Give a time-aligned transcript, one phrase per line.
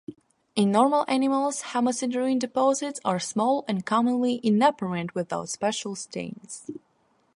[0.55, 6.67] In normal animals, hemosiderin deposits are small and commonly inapparent without special stains.